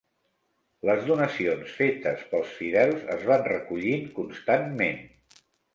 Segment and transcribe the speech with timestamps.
[0.89, 5.03] Les donacions fetes pels fidels es van recollint constantment.